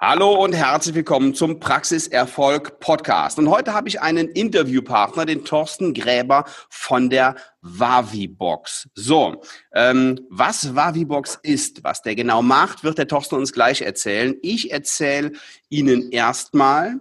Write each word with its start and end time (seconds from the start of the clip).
Hallo 0.00 0.44
und 0.44 0.52
herzlich 0.52 0.94
willkommen 0.94 1.34
zum 1.34 1.58
Praxiserfolg 1.58 2.78
Podcast. 2.78 3.36
Und 3.40 3.50
heute 3.50 3.74
habe 3.74 3.88
ich 3.88 4.00
einen 4.00 4.28
Interviewpartner, 4.28 5.26
den 5.26 5.44
Thorsten 5.44 5.92
Gräber 5.92 6.44
von 6.70 7.10
der 7.10 7.34
Wavibox. 7.62 8.88
So, 8.94 9.42
ähm, 9.74 10.20
was 10.30 10.76
Wavibox 10.76 11.40
ist, 11.42 11.82
was 11.82 12.02
der 12.02 12.14
genau 12.14 12.42
macht, 12.42 12.84
wird 12.84 12.96
der 12.96 13.08
Thorsten 13.08 13.34
uns 13.34 13.52
gleich 13.52 13.82
erzählen. 13.82 14.36
Ich 14.40 14.70
erzähle 14.70 15.32
Ihnen 15.68 16.12
erstmal, 16.12 17.00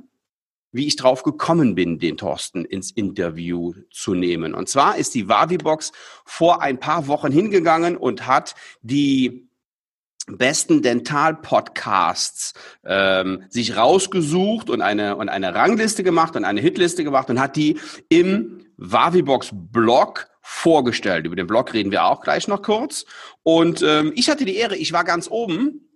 wie 0.71 0.87
ich 0.87 0.95
drauf 0.95 1.21
gekommen 1.21 1.75
bin, 1.75 1.99
den 1.99 2.17
Thorsten 2.17 2.65
ins 2.65 2.89
Interview 2.89 3.75
zu 3.91 4.15
nehmen. 4.15 4.55
Und 4.55 4.69
zwar 4.69 4.97
ist 4.97 5.13
die 5.13 5.29
Wavibox 5.29 5.91
vor 6.25 6.63
ein 6.63 6.79
paar 6.79 7.05
Wochen 7.05 7.31
hingegangen 7.31 7.95
und 7.95 8.25
hat 8.25 8.55
die 8.81 9.46
besten 10.27 10.81
Dental-Podcasts 10.81 12.53
ähm, 12.85 13.43
sich 13.49 13.77
rausgesucht 13.77 14.69
und 14.69 14.81
eine, 14.81 15.15
und 15.15 15.29
eine 15.29 15.55
Rangliste 15.55 16.03
gemacht 16.03 16.35
und 16.35 16.43
eine 16.45 16.61
Hitliste 16.61 17.03
gemacht 17.03 17.29
und 17.29 17.39
hat 17.39 17.55
die 17.55 17.79
im 18.09 18.65
Wavibox-Blog 18.77 20.27
vorgestellt. 20.41 21.25
Über 21.25 21.35
den 21.35 21.47
Blog 21.47 21.73
reden 21.73 21.91
wir 21.91 22.05
auch 22.05 22.21
gleich 22.21 22.47
noch 22.47 22.61
kurz. 22.61 23.05
Und 23.43 23.81
ähm, 23.81 24.11
ich 24.15 24.29
hatte 24.29 24.45
die 24.45 24.55
Ehre, 24.55 24.75
ich 24.75 24.93
war 24.93 25.03
ganz 25.03 25.29
oben 25.29 25.89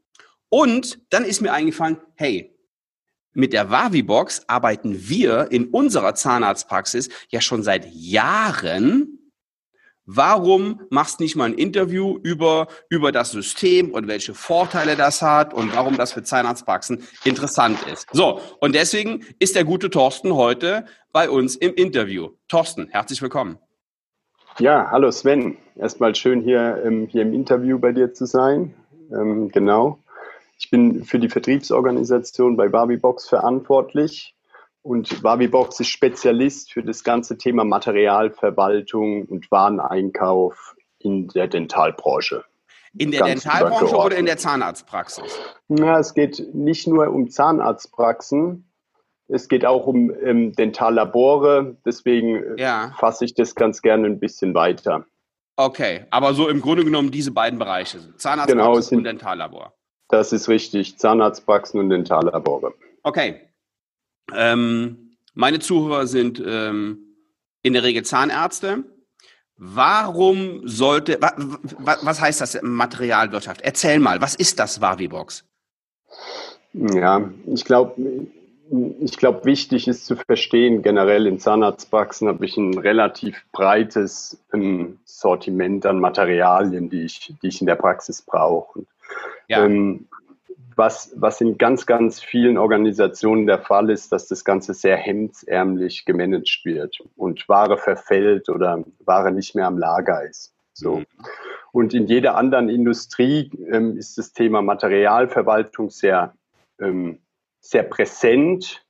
und 0.50 1.00
dann 1.10 1.26
ist 1.26 1.42
mir 1.42 1.54
eingefallen, 1.54 1.98
hey, 2.16 2.56
mit 3.34 3.54
der 3.54 3.70
Wavibox 3.70 4.44
arbeiten 4.48 5.08
wir 5.08 5.52
in 5.52 5.68
unserer 5.70 6.16
Zahnarztpraxis 6.16 7.10
ja 7.30 7.40
schon 7.40 7.64
seit 7.64 7.86
Jahren 7.94 9.11
Warum 10.14 10.82
machst 10.90 11.22
nicht 11.22 11.38
mal 11.38 11.46
ein 11.46 11.54
Interview 11.54 12.20
über, 12.22 12.68
über 12.90 13.14
das 13.14 13.32
System 13.32 13.92
und 13.92 14.10
welche 14.10 14.34
Vorteile 14.34 14.98
das 14.98 15.22
hat 15.22 15.54
und 15.54 15.74
warum 15.74 15.96
das 15.96 16.12
für 16.12 16.22
Zahnarztpraxen 16.22 17.02
interessant 17.24 17.80
ist? 17.88 18.08
So, 18.12 18.42
und 18.60 18.76
deswegen 18.76 19.24
ist 19.40 19.56
der 19.56 19.64
gute 19.64 19.90
Thorsten 19.90 20.36
heute 20.36 20.84
bei 21.14 21.30
uns 21.30 21.56
im 21.56 21.74
Interview. 21.76 22.32
Thorsten, 22.50 22.90
herzlich 22.90 23.22
willkommen. 23.22 23.58
Ja, 24.60 24.92
hallo 24.92 25.12
Sven. 25.12 25.56
Erstmal 25.78 26.14
schön 26.14 26.42
hier, 26.42 27.08
hier 27.10 27.22
im 27.22 27.34
Interview 27.34 27.80
bei 27.80 27.94
dir 27.94 28.14
zu 28.14 28.26
sein. 28.26 28.74
Ähm, 29.14 29.48
genau. 29.48 29.98
Ich 30.60 30.70
bin 30.70 31.06
für 31.06 31.20
die 31.20 31.30
Vertriebsorganisation 31.30 32.58
bei 32.58 32.68
Barbie 32.68 32.98
Box 32.98 33.30
verantwortlich 33.30 34.36
und 34.84 35.24
Wavibox 35.24 35.80
ist 35.80 35.90
Spezialist 35.90 36.74
für 36.74 36.84
das 36.84 37.04
ganze 37.04 37.38
Thema 37.38 37.64
Materialverwaltung 37.64 39.26
und 39.26 39.50
Wareneinkauf 39.52 40.76
in 41.00 41.28
der 41.30 41.48
Dentalbranche. 41.48 42.44
In 42.98 43.12
der 43.12 43.24
Dentalbranche 43.24 43.96
oder 43.96 44.18
in 44.18 44.26
der 44.26 44.38
Zahnarztpraxis? 44.38 45.40
Na, 45.70 46.00
es 46.00 46.14
geht 46.14 46.54
nicht 46.54 46.88
nur 46.88 47.08
um 47.10 47.30
Zahnarztpraxen, 47.30 48.70
es 49.32 49.48
geht 49.48 49.66
auch 49.66 49.88
um 49.88 50.12
ähm, 50.24 50.52
Dentallabore. 50.54 51.78
Deswegen 51.86 52.36
äh, 52.36 52.62
ja. 52.62 52.94
fasse 53.00 53.24
ich 53.24 53.34
das 53.34 53.56
ganz 53.56 53.82
gerne 53.82 54.08
ein 54.08 54.20
bisschen 54.20 54.54
weiter. 54.54 55.06
Okay, 55.56 56.06
aber 56.10 56.34
so 56.34 56.50
im 56.50 56.62
Grunde 56.62 56.84
genommen 56.84 57.12
diese 57.12 57.32
beiden 57.32 57.58
Bereiche, 57.60 58.00
Zahnarztpraxen 58.18 58.58
genau, 58.58 58.80
sind, 58.82 58.98
und 59.00 59.04
Dentallabor. 59.06 59.74
Das 60.10 60.34
ist 60.34 60.50
richtig, 60.50 60.98
Zahnarztpraxen 60.98 61.80
und 61.80 61.90
Dentallabore. 61.90 62.74
Okay, 63.04 63.42
ähm, 64.36 65.18
meine 65.34 65.60
Zuhörer 65.60 66.08
sind 66.08 66.42
ähm, 66.46 67.16
in 67.64 67.74
der 67.74 67.84
Regel 67.84 68.04
Zahnärzte. 68.04 68.84
Warum 69.58 70.68
sollte, 70.68 71.22
wa, 71.22 71.34
wa, 71.38 71.98
was 72.02 72.20
heißt 72.20 72.42
das 72.42 72.60
Materialwirtschaft? 72.62 73.62
Erzähl 73.62 74.00
mal, 74.00 74.20
was 74.20 74.36
ist 74.36 74.60
das 74.60 74.82
Wavibox? 74.82 75.46
Ja, 76.74 77.30
ich 77.46 77.64
glaube, 77.66 78.28
ich 79.02 79.18
glaube, 79.18 79.46
wichtig 79.46 79.88
ist 79.88 80.06
zu 80.06 80.16
verstehen, 80.16 80.82
generell 80.82 81.28
in 81.28 81.40
Zahnarztpraxen 81.40 82.28
habe 82.28 82.46
ich 82.46 82.56
ein 82.58 82.78
relativ 82.78 83.46
breites 83.52 84.42
ähm, 84.54 85.00
Sortiment 85.04 85.86
an 85.86 86.00
Materialien, 86.00 86.90
die 86.90 87.04
ich, 87.04 87.36
die 87.42 87.48
ich 87.48 87.60
in 87.60 87.68
der 87.68 87.76
Praxis 87.76 88.22
brauche. 88.22 88.86
Ja. 89.48 89.66
Ähm, 89.66 90.08
was, 90.76 91.14
was 91.16 91.42
in 91.42 91.58
ganz, 91.58 91.86
ganz 91.86 92.22
vielen 92.22 92.58
Organisationen 92.58 93.46
der 93.46 93.60
Fall 93.60 93.90
ist, 93.90 94.12
dass 94.12 94.28
das 94.28 94.46
Ganze 94.46 94.74
sehr 94.74 94.98
hemdsärmlich 94.98 96.06
gemanagt 96.06 96.62
wird 96.64 97.00
und 97.16 97.48
Ware 97.50 97.78
verfällt 97.78 98.50
oder 98.50 98.84
Ware 99.00 99.32
nicht 99.32 99.56
mehr 99.56 99.68
am 99.68 99.78
Lager 99.78 100.24
ist. 100.28 100.54
So. 100.74 100.98
Mhm. 100.98 101.06
Und 101.72 101.94
in 101.94 102.08
jeder 102.08 102.36
anderen 102.36 102.70
Industrie 102.70 103.52
ähm, 103.72 103.98
ist 103.98 104.18
das 104.18 104.34
Thema 104.34 104.62
Materialverwaltung 104.62 105.90
sehr, 105.90 106.36
ähm, 106.80 107.20
sehr 107.60 107.84
präsent 107.84 108.86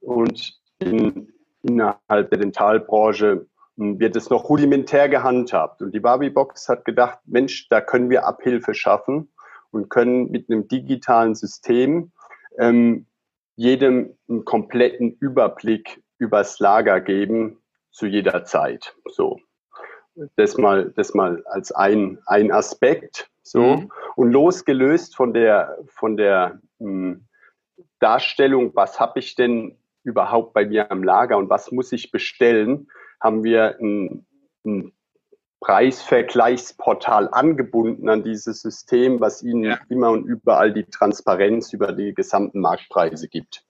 und 0.00 0.58
in, 0.78 1.32
innerhalb 1.62 2.30
der 2.30 2.38
Dentalbranche 2.38 3.46
hm, 3.76 4.00
wird 4.00 4.16
es 4.16 4.30
noch 4.30 4.48
rudimentär 4.48 5.08
gehandhabt. 5.08 5.82
Und 5.82 5.92
die 5.94 6.00
Barbie 6.00 6.30
Box 6.30 6.68
hat 6.68 6.84
gedacht, 6.84 7.18
Mensch, 7.26 7.68
da 7.68 7.80
können 7.80 8.10
wir 8.10 8.26
Abhilfe 8.26 8.74
schaffen 8.74 9.28
und 9.72 9.88
können 9.88 10.30
mit 10.30 10.48
einem 10.48 10.68
digitalen 10.68 11.34
System 11.34 12.12
ähm, 12.58 13.06
jedem 13.56 14.16
einen 14.28 14.44
kompletten 14.44 15.16
Überblick 15.18 16.02
übers 16.18 16.60
Lager 16.60 17.00
geben 17.00 17.58
zu 17.90 18.06
jeder 18.06 18.44
Zeit. 18.44 18.94
So. 19.10 19.40
Das 20.36 20.56
mal, 20.58 20.92
das 20.94 21.14
mal 21.14 21.42
als 21.46 21.72
ein, 21.72 22.18
ein 22.26 22.52
Aspekt. 22.52 23.30
So. 23.42 23.76
Mhm. 23.76 23.92
Und 24.14 24.30
losgelöst 24.30 25.16
von 25.16 25.32
der, 25.34 25.78
von 25.86 26.16
der 26.16 26.60
mh, 26.78 26.88
hm, 26.88 27.28
Darstellung, 27.98 28.74
was 28.74 29.00
habe 29.00 29.20
ich 29.20 29.34
denn 29.34 29.78
überhaupt 30.04 30.52
bei 30.54 30.66
mir 30.66 30.90
am 30.90 31.02
Lager 31.02 31.38
und 31.38 31.48
was 31.48 31.70
muss 31.70 31.92
ich 31.92 32.10
bestellen, 32.10 32.88
haben 33.20 33.44
wir 33.44 33.76
ein, 33.80 34.26
ein 34.64 34.92
Preisvergleichsportal 35.62 37.28
angebunden 37.30 38.08
an 38.08 38.24
dieses 38.24 38.62
System, 38.62 39.20
was 39.20 39.42
Ihnen 39.42 39.64
ja. 39.64 39.78
immer 39.88 40.10
und 40.10 40.24
überall 40.24 40.72
die 40.72 40.84
Transparenz 40.84 41.72
über 41.72 41.92
die 41.92 42.14
gesamten 42.14 42.60
Marktpreise 42.60 43.28
gibt. 43.28 43.64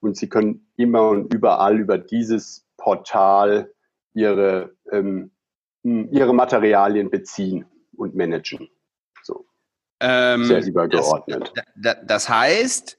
Und 0.00 0.18
Sie 0.18 0.28
können 0.28 0.66
immer 0.76 1.08
und 1.08 1.32
überall 1.32 1.80
über 1.80 1.96
dieses 1.96 2.66
Portal 2.76 3.72
Ihre, 4.12 4.76
ähm, 4.92 5.30
Ihre 5.82 6.34
Materialien 6.34 7.10
beziehen 7.10 7.64
und 7.96 8.14
managen. 8.14 8.68
So. 9.22 9.46
Ähm, 10.00 10.44
Sehr 10.44 10.66
übergeordnet. 10.66 11.52
Das, 11.74 11.96
das 12.04 12.28
heißt, 12.28 12.98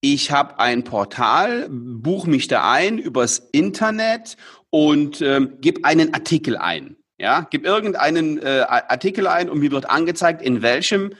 ich 0.00 0.30
habe 0.30 0.60
ein 0.60 0.84
Portal, 0.84 1.66
buche 1.68 2.30
mich 2.30 2.46
da 2.46 2.70
ein 2.70 2.98
übers 2.98 3.38
Internet 3.50 4.36
und 4.70 5.20
ähm, 5.22 5.58
gebe 5.60 5.84
einen 5.84 6.14
Artikel 6.14 6.56
ein. 6.56 6.96
Ja, 7.18 7.46
gib 7.48 7.64
irgendeinen 7.64 8.38
äh, 8.38 8.64
Artikel 8.68 9.26
ein 9.26 9.48
und 9.48 9.60
mir 9.60 9.70
wird 9.70 9.88
angezeigt, 9.88 10.42
in 10.42 10.62
welchem 10.62 11.12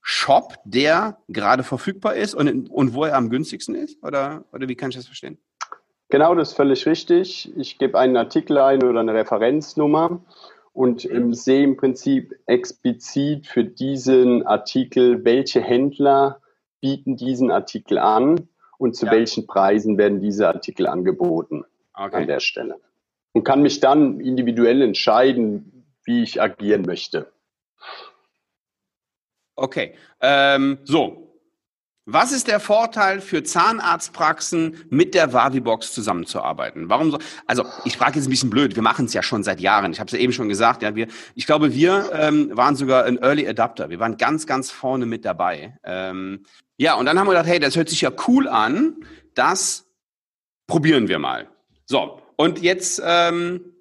Shop 0.00 0.56
der 0.64 1.18
gerade 1.28 1.62
verfügbar 1.62 2.14
ist 2.14 2.34
und, 2.34 2.70
und 2.70 2.94
wo 2.94 3.04
er 3.04 3.16
am 3.16 3.30
günstigsten 3.30 3.74
ist? 3.74 4.02
Oder, 4.02 4.44
oder 4.52 4.68
wie 4.68 4.74
kann 4.74 4.90
ich 4.90 4.96
das 4.96 5.06
verstehen? 5.06 5.38
Genau, 6.10 6.34
das 6.34 6.50
ist 6.50 6.56
völlig 6.56 6.86
richtig. 6.86 7.52
Ich 7.56 7.78
gebe 7.78 7.98
einen 7.98 8.16
Artikel 8.16 8.58
ein 8.58 8.82
oder 8.82 9.00
eine 9.00 9.14
Referenznummer 9.14 10.20
und 10.72 11.04
ähm, 11.10 11.32
sehe 11.34 11.64
im 11.64 11.76
Prinzip 11.76 12.34
explizit 12.46 13.46
für 13.46 13.64
diesen 13.64 14.46
Artikel, 14.46 15.24
welche 15.24 15.60
Händler 15.60 16.40
bieten 16.80 17.16
diesen 17.16 17.50
Artikel 17.50 17.98
an 17.98 18.48
und 18.78 18.96
zu 18.96 19.06
ja. 19.06 19.12
welchen 19.12 19.46
Preisen 19.46 19.96
werden 19.98 20.20
diese 20.20 20.48
Artikel 20.48 20.86
angeboten 20.86 21.64
okay. 21.94 22.16
an 22.16 22.26
der 22.26 22.40
Stelle 22.40 22.78
und 23.34 23.44
kann 23.44 23.62
mich 23.62 23.80
dann 23.80 24.20
individuell 24.20 24.80
entscheiden, 24.80 25.84
wie 26.04 26.22
ich 26.22 26.40
agieren 26.40 26.82
möchte. 26.82 27.32
Okay, 29.56 29.94
ähm, 30.20 30.78
so. 30.84 31.20
Was 32.06 32.32
ist 32.32 32.48
der 32.48 32.60
Vorteil 32.60 33.22
für 33.22 33.42
Zahnarztpraxen 33.42 34.76
mit 34.90 35.14
der 35.14 35.32
Wavibox 35.32 35.94
zusammenzuarbeiten? 35.94 36.90
Warum 36.90 37.10
so? 37.10 37.18
Also 37.46 37.64
ich 37.86 37.96
frage 37.96 38.16
jetzt 38.16 38.26
ein 38.26 38.30
bisschen 38.30 38.50
blöd. 38.50 38.76
Wir 38.76 38.82
machen 38.82 39.06
es 39.06 39.14
ja 39.14 39.22
schon 39.22 39.42
seit 39.42 39.58
Jahren. 39.58 39.90
Ich 39.90 40.00
habe 40.00 40.08
es 40.08 40.12
ja 40.12 40.18
eben 40.18 40.34
schon 40.34 40.50
gesagt. 40.50 40.82
Ja, 40.82 40.94
wir, 40.94 41.08
ich 41.34 41.46
glaube, 41.46 41.72
wir 41.72 42.10
ähm, 42.12 42.50
waren 42.52 42.76
sogar 42.76 43.04
ein 43.04 43.16
Early 43.16 43.48
Adapter. 43.48 43.88
Wir 43.88 44.00
waren 44.00 44.18
ganz, 44.18 44.46
ganz 44.46 44.70
vorne 44.70 45.06
mit 45.06 45.24
dabei. 45.24 45.78
Ähm, 45.82 46.44
ja, 46.76 46.94
und 46.94 47.06
dann 47.06 47.18
haben 47.18 47.26
wir 47.26 47.32
gedacht, 47.32 47.48
hey, 47.48 47.58
das 47.58 47.74
hört 47.74 47.88
sich 47.88 48.02
ja 48.02 48.10
cool 48.28 48.48
an. 48.48 48.96
Das 49.34 49.86
probieren 50.66 51.08
wir 51.08 51.18
mal. 51.18 51.48
So, 51.86 52.20
und 52.36 52.60
jetzt 52.60 53.02
ähm, 53.04 53.74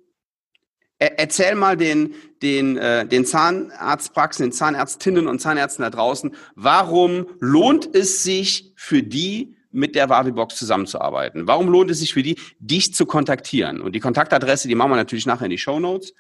erzähl 1.00 1.56
mal 1.56 1.78
den, 1.78 2.14
den, 2.42 2.78
äh, 2.78 3.06
den 3.06 3.26
Zahnarztpraxen, 3.26 4.46
den 4.46 4.52
Zahnärztinnen 4.52 5.28
und 5.28 5.40
Zahnärzten 5.40 5.84
da 5.84 5.90
draußen, 5.90 6.36
warum 6.56 7.28
lohnt 7.40 7.94
es 7.96 8.24
sich 8.24 8.74
für 8.76 9.04
die, 9.04 9.56
mit 9.72 9.96
der 9.96 10.10
Wavibox 10.10 10.56
zusammenzuarbeiten? 10.56 11.48
Warum 11.48 11.68
lohnt 11.68 11.90
es 11.90 12.00
sich 12.00 12.14
für 12.14 12.22
die, 12.22 12.38
dich 12.60 12.94
zu 12.94 13.06
kontaktieren? 13.06 13.82
Und 13.82 13.94
die 13.94 14.00
Kontaktadresse, 14.00 14.68
die 14.68 14.76
machen 14.76 14.92
wir 14.92 14.96
natürlich 14.96 15.26
nachher 15.26 15.46
in 15.46 15.52
die 15.52 15.58
Show 15.58 15.80
Notes. 15.80 16.14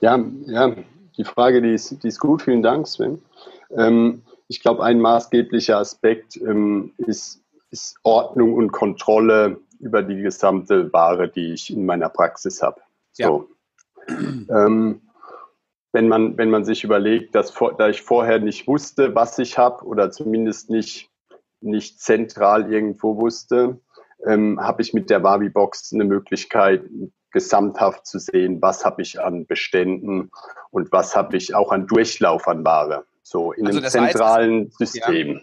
Ja, 0.00 0.24
ja, 0.46 0.76
die 1.18 1.24
Frage, 1.24 1.60
die 1.62 1.74
ist, 1.74 2.02
die 2.02 2.08
ist 2.08 2.20
gut. 2.20 2.42
Vielen 2.42 2.62
Dank, 2.62 2.86
Sven. 2.86 3.20
Ähm, 3.76 4.22
ich 4.48 4.60
glaube, 4.60 4.84
ein 4.84 5.00
maßgeblicher 5.00 5.78
Aspekt 5.78 6.36
ähm, 6.36 6.92
ist, 6.98 7.40
ist 7.70 7.96
Ordnung 8.04 8.54
und 8.54 8.70
Kontrolle 8.70 9.58
über 9.80 10.02
die 10.02 10.20
gesamte 10.20 10.92
Ware, 10.92 11.28
die 11.28 11.52
ich 11.52 11.70
in 11.70 11.86
meiner 11.86 12.08
Praxis 12.08 12.62
habe. 12.62 12.80
So. 13.12 13.48
Ja. 14.08 14.66
Ähm, 14.66 15.02
wenn 15.92 16.08
man, 16.08 16.36
wenn 16.36 16.50
man 16.50 16.64
sich 16.64 16.84
überlegt, 16.84 17.34
dass 17.34 17.50
vor, 17.50 17.74
da 17.76 17.88
ich 17.88 18.02
vorher 18.02 18.38
nicht 18.38 18.68
wusste, 18.68 19.14
was 19.14 19.38
ich 19.38 19.56
habe 19.56 19.84
oder 19.84 20.10
zumindest 20.10 20.70
nicht, 20.70 21.10
nicht 21.60 22.00
zentral 22.00 22.70
irgendwo 22.70 23.16
wusste, 23.16 23.80
ähm, 24.26 24.60
habe 24.60 24.82
ich 24.82 24.92
mit 24.92 25.10
der 25.10 25.22
Wabi-Box 25.22 25.92
eine 25.92 26.04
Möglichkeit, 26.04 26.84
gesamthaft 27.32 28.06
zu 28.06 28.18
sehen, 28.18 28.62
was 28.62 28.84
habe 28.84 29.02
ich 29.02 29.20
an 29.20 29.46
Beständen 29.46 30.30
und 30.70 30.90
was 30.92 31.14
habe 31.14 31.36
ich 31.36 31.54
auch 31.54 31.70
an 31.70 31.86
Durchlauf 31.86 32.48
an 32.48 32.64
Ware. 32.64 33.04
So 33.22 33.52
in 33.52 33.66
also 33.66 33.80
einem 33.80 33.90
zentralen 33.90 34.64
heißt, 34.66 34.78
System. 34.78 35.28
Ja. 35.34 35.40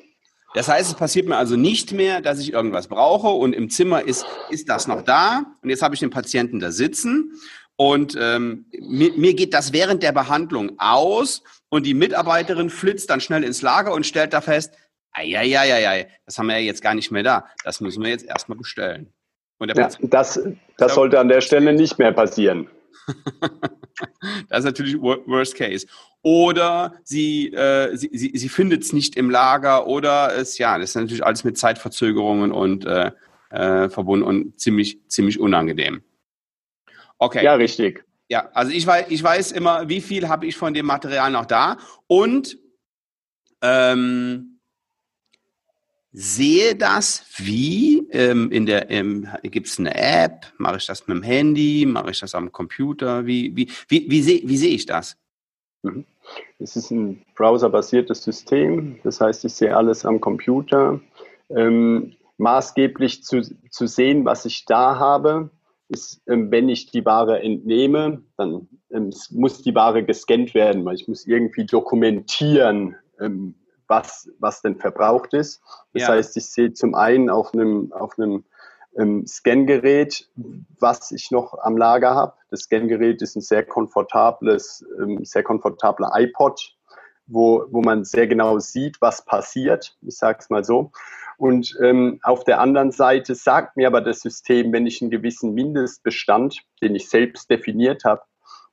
Das 0.54 0.68
heißt, 0.68 0.92
es 0.92 0.96
passiert 0.96 1.28
mir 1.28 1.38
also 1.38 1.56
nicht 1.56 1.92
mehr, 1.94 2.22
dass 2.22 2.40
ich 2.40 2.54
irgendwas 2.54 2.88
brauche 2.88 3.28
und 3.30 3.54
im 3.54 3.70
Zimmer 3.70 4.04
ist, 4.04 4.26
ist 4.50 4.70
das 4.70 4.88
noch 4.88 5.02
da 5.02 5.46
und 5.62 5.70
jetzt 5.70 5.82
habe 5.82 5.96
ich 5.96 6.00
den 6.00 6.12
Patienten 6.12 6.60
da 6.60 6.72
sitzen 6.72 7.34
und 7.76 8.16
ähm, 8.20 8.66
mir, 8.80 9.12
mir 9.14 9.34
geht 9.34 9.54
das 9.54 9.74
während 9.74 10.04
der 10.04 10.12
Behandlung 10.12 10.74
aus 10.78 11.44
und 11.70 11.86
die 11.86 11.96
Mitarbeiterin 11.96 12.70
flitzt 12.70 13.10
dann 13.10 13.20
schnell 13.20 13.44
ins 13.44 13.62
Lager 13.62 13.94
und 13.94 14.06
stellt 14.06 14.34
da 14.34 14.42
fest, 14.42 14.74
ja, 15.80 16.06
das 16.26 16.38
haben 16.38 16.48
wir 16.48 16.58
ja 16.58 16.66
jetzt 16.66 16.82
gar 16.82 16.96
nicht 16.96 17.12
mehr 17.12 17.24
da. 17.24 17.46
Das 17.64 17.82
müssen 17.82 18.04
wir 18.04 18.10
jetzt 18.10 18.26
erstmal 18.26 18.58
bestellen. 18.58 19.14
ja, 19.60 19.90
das, 20.02 20.40
das 20.78 20.96
sollte 20.96 21.20
an 21.20 21.30
der 21.30 21.42
Stelle 21.42 21.74
nicht 21.74 22.00
mehr 22.00 22.12
passieren. 22.12 22.68
das 24.50 24.60
ist 24.60 24.66
natürlich 24.66 25.00
Worst 25.00 25.56
Case. 25.56 25.88
Oder 26.22 26.96
sie, 27.04 27.54
äh, 27.54 27.96
sie, 27.96 28.10
sie, 28.14 28.32
sie 28.34 28.50
findet 28.50 28.84
es 28.84 28.94
nicht 28.94 29.16
im 29.16 29.30
Lager 29.30 29.88
oder 29.88 30.36
es, 30.36 30.58
ja, 30.58 30.78
das 30.78 30.92
ist 30.92 30.96
natürlich 30.96 31.26
alles 31.26 31.44
mit 31.44 31.58
Zeitverzögerungen 31.58 32.52
und 32.52 32.86
äh, 32.86 33.12
äh, 33.50 33.90
verbunden 33.90 34.26
und 34.26 34.60
ziemlich, 34.60 35.00
ziemlich 35.08 35.40
unangenehm. 35.40 36.02
Okay. 37.18 37.44
Ja, 37.44 37.56
richtig. 37.56 38.06
Ja, 38.30 38.50
also 38.54 38.72
ich 38.72 38.88
weiß, 38.88 39.06
ich 39.10 39.22
weiß 39.22 39.52
immer, 39.52 39.90
wie 39.90 40.02
viel 40.02 40.28
habe 40.28 40.48
ich 40.48 40.56
von 40.56 40.74
dem 40.74 40.86
Material 40.86 41.30
noch 41.30 41.46
da 41.46 41.78
und 42.08 42.58
ähm, 43.62 44.53
sehe 46.14 46.76
das 46.76 47.26
wie 47.38 48.08
ähm, 48.12 48.52
in 48.52 48.66
der 48.66 48.90
ähm, 48.92 49.28
gibt 49.44 49.68
es 49.68 49.80
eine 49.80 49.96
App, 49.96 50.54
mache 50.58 50.78
ich 50.78 50.86
das 50.86 51.08
mit 51.08 51.18
dem 51.18 51.24
Handy, 51.24 51.86
mache 51.88 52.12
ich 52.12 52.20
das 52.20 52.36
am 52.36 52.52
Computer, 52.52 53.26
wie 53.26 53.56
wie 53.56 53.70
wie 53.88 54.10
wie 54.10 54.22
sehe 54.22 54.42
wie 54.46 54.58
sehe 54.58 54.76
ich 54.76 54.86
das? 54.86 55.18
Mhm. 55.82 56.06
Es 56.60 56.76
ist 56.76 56.92
ein 56.92 57.22
browserbasiertes 57.36 58.24
System, 58.24 59.00
das 59.04 59.20
heißt, 59.20 59.44
ich 59.44 59.54
sehe 59.54 59.76
alles 59.76 60.06
am 60.06 60.22
Computer. 60.22 61.02
Ähm, 61.50 62.16
maßgeblich 62.38 63.24
zu, 63.24 63.42
zu 63.70 63.88
sehen, 63.88 64.26
was 64.26 64.46
ich 64.46 64.66
da 64.66 64.98
habe, 64.98 65.50
ist, 65.90 66.22
ähm, 66.28 66.50
wenn 66.52 66.70
ich 66.70 66.92
die 66.92 67.06
Ware 67.06 67.42
entnehme, 67.42 68.24
dann 68.38 68.68
ähm, 68.92 69.12
muss 69.32 69.62
die 69.62 69.76
Ware 69.76 70.04
gescannt 70.04 70.54
werden, 70.54 70.86
weil 70.86 70.96
ich 70.96 71.08
muss 71.08 71.28
irgendwie 71.28 71.66
dokumentieren, 71.66 72.96
ähm, 73.20 73.56
was, 73.94 74.30
was 74.40 74.62
denn 74.62 74.78
verbraucht 74.78 75.34
ist. 75.34 75.62
Das 75.94 76.04
ja. 76.04 76.08
heißt, 76.10 76.38
ich 76.38 76.46
sehe 76.46 76.74
zum 76.74 76.96
einen 76.96 77.30
auf 77.30 77.54
einem, 77.54 77.92
auf 77.94 78.18
einem 78.18 78.44
ähm, 78.98 79.26
Scangerät, 79.28 80.30
was 80.80 81.12
ich 81.12 81.32
noch 81.32 81.58
am 81.62 81.78
Lager 81.78 82.16
habe. 82.16 82.34
Das 82.50 82.62
Scangerät 82.62 83.22
ist 83.22 83.36
ein 83.36 83.42
sehr 83.42 83.64
komfortables, 83.64 84.86
ähm, 85.00 85.24
sehr 85.24 85.44
komfortabler 85.44 86.12
iPod, 86.16 86.76
wo, 87.28 87.66
wo 87.70 87.82
man 87.82 88.04
sehr 88.04 88.28
genau 88.28 88.60
sieht, 88.60 89.02
was 89.02 89.26
passiert. 89.26 89.96
Ich 90.02 90.18
sage 90.18 90.40
es 90.42 90.50
mal 90.50 90.64
so. 90.64 90.92
Und 91.38 91.76
ähm, 91.82 92.20
auf 92.24 92.44
der 92.44 92.60
anderen 92.60 92.92
Seite 92.92 93.36
sagt 93.36 93.76
mir 93.76 93.88
aber 93.88 94.02
das 94.02 94.22
System, 94.22 94.72
wenn 94.72 94.86
ich 94.86 95.02
einen 95.02 95.12
gewissen 95.12 95.54
Mindestbestand, 95.54 96.60
den 96.82 96.96
ich 96.96 97.10
selbst 97.10 97.50
definiert 97.50 98.06
habe, 98.06 98.22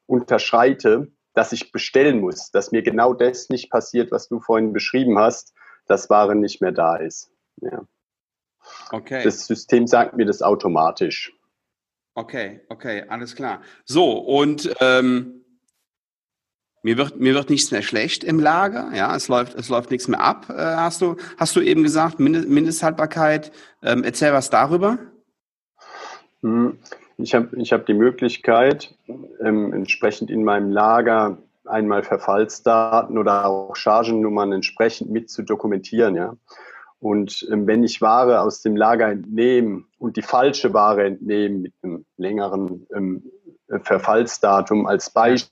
unterschreite, 0.07 1.09
dass 1.35 1.53
ich 1.53 1.73
bestellen 1.73 2.21
muss, 2.21 2.51
dass 2.51 2.73
mir 2.73 2.83
genau 2.83 3.15
das 3.15 3.49
nicht 3.49 3.71
passiert, 3.71 4.11
was 4.11 4.29
du 4.29 4.41
vorhin 4.41 4.73
beschrieben 4.73 5.19
hast, 5.19 5.55
dass 5.87 6.11
Ware 6.11 6.35
nicht 6.35 6.61
mehr 6.61 6.73
da 6.73 6.97
ist. 6.97 7.31
Ja. 7.61 7.87
Okay. 8.91 9.23
Das 9.25 9.47
System 9.47 9.87
sagt 9.87 10.17
mir 10.17 10.27
das 10.27 10.43
automatisch. 10.43 11.33
Okay, 12.15 12.61
okay, 12.69 13.05
alles 13.09 13.35
klar. 13.35 13.63
So, 13.85 14.19
und 14.19 14.75
ähm, 14.81 15.45
mir, 16.83 16.97
wird, 16.97 17.19
mir 17.19 17.35
wird 17.35 17.51
nichts 17.51 17.71
mehr 17.71 17.83
schlecht 17.83 18.25
im 18.25 18.41
Lager, 18.41 18.91
ja, 18.95 19.15
es 19.15 19.29
läuft, 19.29 19.55
es 19.55 19.69
läuft 19.69 19.91
nichts 19.91 20.09
mehr 20.09 20.21
ab, 20.21 20.51
äh, 20.51 20.55
hast, 20.55 21.01
du, 21.03 21.17
hast 21.39 21.55
du 21.55 21.61
eben 21.61 21.83
gesagt, 21.83 22.19
Mindest, 22.19 22.49
Mindesthaltbarkeit. 22.49 23.53
Ähm, 23.83 24.03
erzähl 24.03 24.33
was 24.33 24.51
darüber. 24.51 24.99
Hm. 26.43 26.79
Ich 27.23 27.35
habe 27.35 27.57
ich 27.57 27.73
hab 27.73 27.87
die 27.87 27.95
Möglichkeit, 27.95 28.95
ähm, 29.41 29.73
entsprechend 29.73 30.31
in 30.31 30.45
meinem 30.45 30.71
Lager 30.71 31.39
einmal 31.65 32.03
Verfallsdaten 32.03 33.19
oder 33.19 33.47
auch 33.47 33.77
Chargennummern 33.77 34.53
entsprechend 34.53 35.11
mit 35.11 35.31
zu 35.31 35.43
dokumentieren. 35.43 36.17
Ja? 36.17 36.37
Und 36.99 37.47
ähm, 37.51 37.67
wenn 37.67 37.85
ich 37.85 38.01
Ware 38.01 38.41
aus 38.41 38.63
dem 38.63 38.77
Lager 38.77 39.09
entnehme 39.09 39.85
und 39.99 40.17
die 40.17 40.23
falsche 40.23 40.73
Ware 40.75 41.05
entnehme 41.05 41.59
mit 41.59 41.75
einem 41.83 42.05
längeren 42.17 42.87
ähm, 42.95 43.31
Verfallsdatum 43.83 44.87
als 44.87 45.11
Beispiel, 45.11 45.51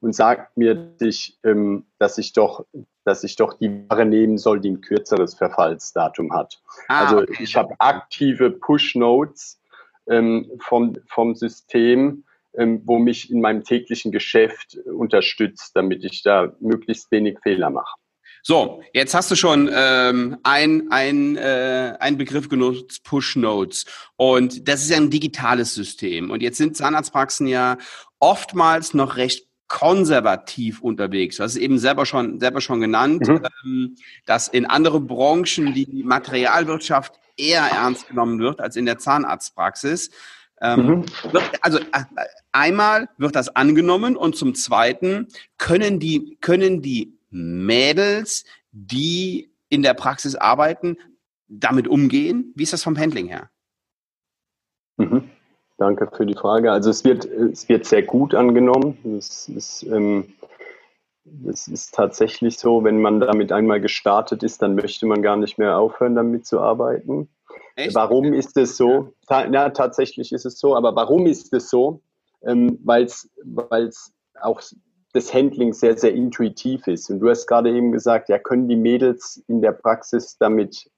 und 0.00 0.14
sagt 0.14 0.56
mir, 0.56 0.74
dass 0.74 1.00
ich, 1.00 1.38
ähm, 1.44 1.86
dass 1.98 2.18
ich 2.18 2.32
doch 2.32 2.66
dass 3.04 3.24
ich 3.24 3.36
doch 3.36 3.54
die 3.54 3.88
Ware 3.88 4.04
nehmen 4.04 4.38
soll, 4.38 4.60
die 4.60 4.70
ein 4.70 4.80
kürzeres 4.80 5.34
Verfallsdatum 5.34 6.32
hat. 6.32 6.60
Ah, 6.88 7.04
also 7.04 7.18
okay. 7.18 7.36
ich 7.40 7.56
habe 7.56 7.74
aktive 7.78 8.50
Push-Notes 8.50 9.60
ähm, 10.08 10.50
vom, 10.60 10.96
vom 11.08 11.34
System, 11.34 12.24
ähm, 12.54 12.82
wo 12.84 12.98
mich 12.98 13.30
in 13.30 13.40
meinem 13.40 13.64
täglichen 13.64 14.12
Geschäft 14.12 14.76
unterstützt, 14.86 15.72
damit 15.74 16.04
ich 16.04 16.22
da 16.22 16.52
möglichst 16.60 17.10
wenig 17.10 17.38
Fehler 17.42 17.70
mache. 17.70 17.96
So, 18.44 18.82
jetzt 18.92 19.14
hast 19.14 19.30
du 19.30 19.36
schon 19.36 19.70
ähm, 19.72 20.36
ein, 20.42 20.90
ein, 20.90 21.36
äh, 21.36 21.96
ein 22.00 22.18
Begriff 22.18 22.48
genutzt, 22.48 23.04
Push 23.04 23.36
Notes. 23.36 23.84
Und 24.16 24.66
das 24.66 24.82
ist 24.82 24.90
ja 24.90 24.96
ein 24.96 25.10
digitales 25.10 25.74
System. 25.74 26.30
Und 26.30 26.42
jetzt 26.42 26.58
sind 26.58 26.76
Zahnarztpraxen 26.76 27.46
ja 27.46 27.78
oftmals 28.18 28.94
noch 28.94 29.16
recht 29.16 29.46
konservativ 29.72 30.82
unterwegs. 30.82 31.38
Du 31.38 31.44
hast 31.44 31.52
es 31.52 31.56
eben 31.56 31.78
selber 31.78 32.04
schon, 32.04 32.38
selber 32.38 32.60
schon 32.60 32.82
genannt, 32.82 33.26
mhm. 33.26 33.40
ähm, 33.64 33.96
dass 34.26 34.46
in 34.46 34.66
anderen 34.66 35.06
Branchen 35.06 35.72
die 35.72 36.02
Materialwirtschaft 36.04 37.18
eher 37.38 37.62
ernst 37.62 38.06
genommen 38.06 38.38
wird 38.38 38.60
als 38.60 38.76
in 38.76 38.84
der 38.84 38.98
Zahnarztpraxis. 38.98 40.10
Ähm, 40.60 40.86
mhm. 40.86 41.04
also 41.62 41.78
äh, 41.78 42.04
einmal 42.52 43.08
wird 43.16 43.34
das 43.34 43.48
angenommen 43.56 44.14
und 44.14 44.36
zum 44.36 44.54
Zweiten 44.54 45.28
können 45.56 45.98
die, 45.98 46.36
können 46.42 46.82
die 46.82 47.18
Mädels, 47.30 48.44
die 48.72 49.54
in 49.70 49.82
der 49.82 49.94
Praxis 49.94 50.34
arbeiten, 50.34 50.98
damit 51.48 51.88
umgehen? 51.88 52.52
Wie 52.54 52.64
ist 52.64 52.74
das 52.74 52.82
vom 52.82 52.98
Handling 52.98 53.28
her? 53.28 53.48
Mhm. 54.98 55.30
Danke 55.82 56.08
für 56.12 56.26
die 56.26 56.36
Frage. 56.36 56.70
Also 56.70 56.90
es 56.90 57.04
wird, 57.04 57.24
es 57.24 57.68
wird 57.68 57.86
sehr 57.86 58.04
gut 58.04 58.36
angenommen. 58.36 58.96
Es 59.18 59.48
ist, 59.48 59.82
ähm, 59.82 60.32
es 61.48 61.66
ist 61.66 61.92
tatsächlich 61.92 62.56
so, 62.56 62.84
wenn 62.84 63.00
man 63.00 63.18
damit 63.18 63.50
einmal 63.50 63.80
gestartet 63.80 64.44
ist, 64.44 64.62
dann 64.62 64.76
möchte 64.76 65.06
man 65.06 65.22
gar 65.22 65.36
nicht 65.36 65.58
mehr 65.58 65.76
aufhören, 65.76 66.14
damit 66.14 66.46
zu 66.46 66.60
arbeiten. 66.60 67.28
Echt? 67.74 67.96
Warum 67.96 68.32
ist 68.32 68.56
es 68.56 68.76
so? 68.76 69.12
Ta 69.26 69.46
ja, 69.46 69.70
tatsächlich 69.70 70.30
ist 70.30 70.46
es 70.46 70.60
so, 70.60 70.76
aber 70.76 70.94
warum 70.94 71.26
ist 71.26 71.52
es 71.52 71.68
so? 71.68 72.00
Ähm, 72.42 72.78
Weil 72.84 73.06
es 73.06 74.12
auch 74.40 74.62
das 75.12 75.34
Handling 75.34 75.72
sehr, 75.72 75.98
sehr 75.98 76.14
intuitiv 76.14 76.86
ist. 76.86 77.10
Und 77.10 77.18
du 77.18 77.28
hast 77.28 77.48
gerade 77.48 77.74
eben 77.74 77.90
gesagt, 77.90 78.28
ja, 78.28 78.38
können 78.38 78.68
die 78.68 78.76
Mädels 78.76 79.42
in 79.48 79.60
der 79.60 79.72
Praxis 79.72 80.38
damit, 80.38 80.88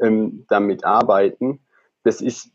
ähm, 0.00 0.44
damit 0.48 0.84
arbeiten? 0.84 1.60
Das 2.02 2.20
ist 2.20 2.50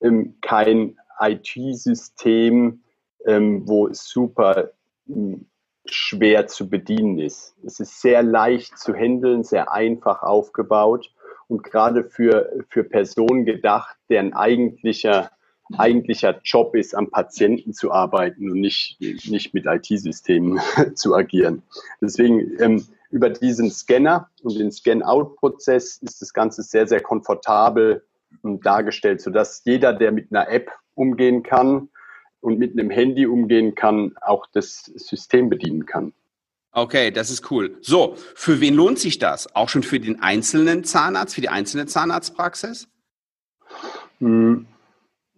ähm, 0.00 0.36
kein 0.40 0.96
IT-System, 1.20 2.82
ähm, 3.26 3.62
wo 3.66 3.88
es 3.88 4.08
super 4.08 4.70
ähm, 5.08 5.46
schwer 5.86 6.46
zu 6.46 6.68
bedienen 6.68 7.18
ist. 7.18 7.54
Es 7.64 7.80
ist 7.80 8.00
sehr 8.00 8.22
leicht 8.22 8.78
zu 8.78 8.94
handeln, 8.94 9.44
sehr 9.44 9.72
einfach 9.72 10.22
aufgebaut 10.22 11.12
und 11.48 11.62
gerade 11.62 12.04
für, 12.04 12.64
für 12.68 12.84
Personen 12.84 13.44
gedacht, 13.44 13.96
deren 14.08 14.32
eigentlicher, 14.32 15.30
eigentlicher 15.76 16.40
Job 16.42 16.74
ist, 16.74 16.94
am 16.94 17.10
Patienten 17.10 17.72
zu 17.72 17.92
arbeiten 17.92 18.50
und 18.50 18.60
nicht, 18.60 19.00
nicht 19.00 19.54
mit 19.54 19.66
IT-Systemen 19.66 20.60
zu 20.94 21.14
agieren. 21.14 21.62
Deswegen 22.00 22.60
ähm, 22.60 22.86
über 23.10 23.30
diesen 23.30 23.70
Scanner 23.70 24.28
und 24.42 24.58
den 24.58 24.72
Scan-Out-Prozess 24.72 25.98
ist 26.02 26.20
das 26.20 26.32
Ganze 26.32 26.62
sehr, 26.62 26.86
sehr 26.86 27.00
komfortabel 27.00 28.04
dargestellt, 28.42 29.20
sodass 29.20 29.62
jeder, 29.64 29.92
der 29.92 30.12
mit 30.12 30.30
einer 30.30 30.48
App 30.50 30.70
umgehen 30.96 31.42
kann 31.42 31.88
und 32.40 32.58
mit 32.58 32.72
einem 32.72 32.90
Handy 32.90 33.26
umgehen 33.26 33.74
kann, 33.74 34.14
auch 34.20 34.46
das 34.52 34.84
System 34.96 35.48
bedienen 35.48 35.86
kann. 35.86 36.12
Okay, 36.72 37.10
das 37.10 37.30
ist 37.30 37.50
cool. 37.50 37.78
So, 37.80 38.16
für 38.34 38.60
wen 38.60 38.74
lohnt 38.74 38.98
sich 38.98 39.18
das? 39.18 39.54
Auch 39.54 39.68
schon 39.68 39.82
für 39.82 39.98
den 39.98 40.20
einzelnen 40.22 40.84
Zahnarzt, 40.84 41.34
für 41.34 41.40
die 41.40 41.48
einzelne 41.48 41.86
Zahnarztpraxis? 41.86 42.88
Hm, 44.18 44.66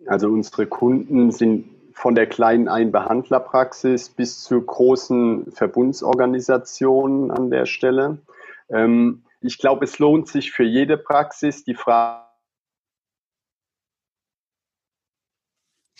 also 0.06 0.28
unsere 0.28 0.66
Kunden 0.66 1.30
sind 1.30 1.68
von 1.92 2.14
der 2.14 2.26
kleinen 2.26 2.68
Einbehandlerpraxis 2.68 4.08
bis 4.08 4.42
zu 4.42 4.60
großen 4.60 5.52
Verbundsorganisationen 5.52 7.30
an 7.30 7.50
der 7.50 7.66
Stelle. 7.66 8.18
Ähm, 8.70 9.22
ich 9.40 9.58
glaube, 9.58 9.84
es 9.84 9.98
lohnt 9.98 10.28
sich 10.28 10.50
für 10.50 10.64
jede 10.64 10.96
Praxis. 10.96 11.64
Die 11.64 11.74
Frage 11.74 12.27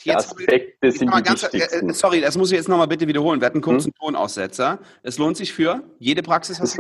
Jetzt, 0.04 0.28
Aspekte 0.28 0.92
sind 0.92 1.12
die 1.14 1.22
ganz, 1.22 1.42
äh, 1.42 1.58
äh, 1.58 1.92
Sorry, 1.92 2.20
das 2.20 2.36
muss 2.36 2.50
ich 2.50 2.56
jetzt 2.56 2.68
nochmal 2.68 2.86
bitte 2.86 3.06
wiederholen. 3.08 3.40
Wir 3.40 3.46
hatten 3.46 3.56
einen 3.56 3.62
kurzen 3.62 3.88
hm? 3.88 3.94
Tonaussetzer. 3.94 4.78
Es 5.02 5.18
lohnt 5.18 5.36
sich 5.36 5.52
für 5.52 5.82
jede 5.98 6.22
Praxis? 6.22 6.60
Es 6.60 6.78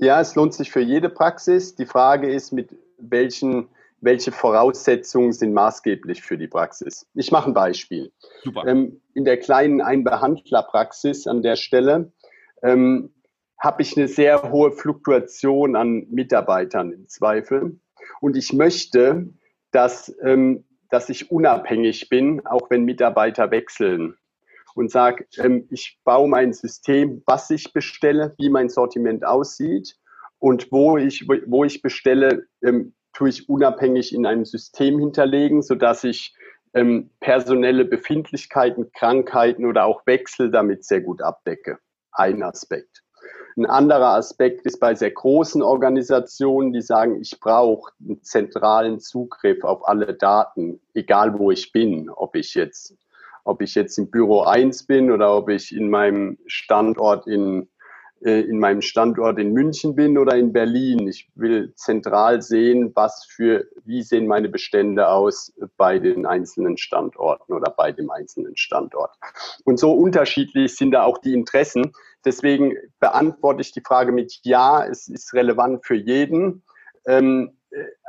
ja, 0.00 0.20
es 0.20 0.36
lohnt 0.36 0.54
sich 0.54 0.70
für 0.70 0.80
jede 0.80 1.08
Praxis. 1.08 1.74
Die 1.74 1.86
Frage 1.86 2.32
ist, 2.32 2.52
mit 2.52 2.76
welchen 2.98 3.68
welche 4.00 4.32
Voraussetzungen 4.32 5.32
sind 5.32 5.52
maßgeblich 5.52 6.22
für 6.22 6.38
die 6.38 6.46
Praxis. 6.46 7.06
Ich 7.14 7.32
mache 7.32 7.50
ein 7.50 7.54
Beispiel. 7.54 8.12
Super. 8.42 8.66
Ähm, 8.66 9.00
in 9.14 9.24
der 9.24 9.38
kleinen 9.38 9.80
Einbehandlerpraxis 9.80 11.26
an 11.26 11.42
der 11.42 11.56
Stelle 11.56 12.12
ähm, 12.62 13.12
habe 13.58 13.82
ich 13.82 13.96
eine 13.96 14.06
sehr 14.06 14.50
hohe 14.50 14.70
Fluktuation 14.70 15.74
an 15.74 16.06
Mitarbeitern 16.10 16.92
im 16.92 17.08
Zweifel. 17.08 17.80
Und 18.20 18.36
ich 18.36 18.52
möchte, 18.52 19.28
dass, 19.72 20.14
ähm, 20.22 20.64
dass 20.90 21.08
ich 21.08 21.30
unabhängig 21.30 22.08
bin, 22.08 22.44
auch 22.46 22.70
wenn 22.70 22.84
Mitarbeiter 22.84 23.50
wechseln. 23.50 24.16
Und 24.74 24.90
sage, 24.90 25.26
ähm, 25.38 25.66
ich 25.70 25.98
baue 26.04 26.28
mein 26.28 26.52
System, 26.52 27.22
was 27.26 27.50
ich 27.50 27.72
bestelle, 27.72 28.34
wie 28.38 28.48
mein 28.48 28.68
Sortiment 28.68 29.24
aussieht 29.24 29.96
und 30.38 30.70
wo 30.70 30.98
ich, 30.98 31.26
wo 31.28 31.64
ich 31.64 31.82
bestelle, 31.82 32.46
ähm, 32.62 32.94
tue 33.12 33.30
ich 33.30 33.48
unabhängig 33.48 34.14
in 34.14 34.26
einem 34.26 34.44
System 34.44 35.00
hinterlegen, 35.00 35.62
sodass 35.62 36.04
ich 36.04 36.34
ähm, 36.74 37.10
personelle 37.20 37.84
Befindlichkeiten, 37.84 38.92
Krankheiten 38.92 39.64
oder 39.64 39.84
auch 39.84 40.06
Wechsel 40.06 40.50
damit 40.50 40.84
sehr 40.84 41.00
gut 41.00 41.22
abdecke. 41.22 41.78
Ein 42.12 42.42
Aspekt. 42.42 43.02
Ein 43.58 43.66
anderer 43.66 44.14
Aspekt 44.14 44.64
ist 44.66 44.78
bei 44.78 44.94
sehr 44.94 45.10
großen 45.10 45.62
Organisationen, 45.62 46.72
die 46.72 46.80
sagen, 46.80 47.20
ich 47.20 47.40
brauche 47.40 47.90
einen 47.98 48.22
zentralen 48.22 49.00
Zugriff 49.00 49.64
auf 49.64 49.88
alle 49.88 50.14
Daten, 50.14 50.80
egal 50.94 51.36
wo 51.36 51.50
ich 51.50 51.72
bin, 51.72 52.08
ob 52.08 52.36
ich 52.36 52.54
jetzt, 52.54 52.94
ob 53.42 53.60
ich 53.60 53.74
jetzt 53.74 53.98
im 53.98 54.12
Büro 54.12 54.42
1 54.42 54.86
bin 54.86 55.10
oder 55.10 55.36
ob 55.36 55.48
ich 55.48 55.74
in 55.74 55.90
meinem 55.90 56.38
Standort 56.46 57.26
in 57.26 57.68
in 58.20 58.58
meinem 58.58 58.82
Standort 58.82 59.38
in 59.38 59.52
München 59.52 59.94
bin 59.94 60.18
oder 60.18 60.34
in 60.36 60.52
Berlin. 60.52 61.06
Ich 61.06 61.30
will 61.36 61.72
zentral 61.76 62.42
sehen, 62.42 62.92
was 62.94 63.24
für, 63.24 63.66
wie 63.84 64.02
sehen 64.02 64.26
meine 64.26 64.48
Bestände 64.48 65.08
aus 65.08 65.52
bei 65.76 65.98
den 65.98 66.26
einzelnen 66.26 66.76
Standorten 66.76 67.52
oder 67.52 67.70
bei 67.70 67.92
dem 67.92 68.10
einzelnen 68.10 68.56
Standort. 68.56 69.12
Und 69.64 69.78
so 69.78 69.92
unterschiedlich 69.92 70.74
sind 70.76 70.92
da 70.92 71.04
auch 71.04 71.18
die 71.18 71.32
Interessen. 71.32 71.92
Deswegen 72.24 72.74
beantworte 72.98 73.60
ich 73.60 73.72
die 73.72 73.82
Frage 73.82 74.10
mit 74.10 74.40
Ja, 74.42 74.84
es 74.84 75.08
ist 75.08 75.32
relevant 75.34 75.86
für 75.86 75.94
jeden. 75.94 76.62
Ähm, 77.06 77.52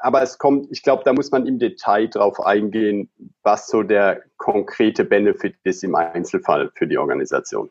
aber 0.01 0.21
es 0.21 0.37
kommt, 0.37 0.71
ich 0.71 0.81
glaube, 0.83 1.03
da 1.03 1.13
muss 1.13 1.31
man 1.31 1.45
im 1.45 1.59
Detail 1.59 2.07
drauf 2.07 2.39
eingehen, 2.39 3.09
was 3.43 3.67
so 3.67 3.83
der 3.83 4.23
konkrete 4.37 5.03
Benefit 5.03 5.55
ist 5.63 5.83
im 5.83 5.95
Einzelfall 5.95 6.71
für 6.75 6.87
die 6.87 6.97
Organisation. 6.97 7.69